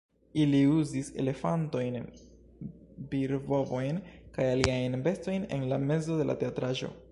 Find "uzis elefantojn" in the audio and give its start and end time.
0.75-1.99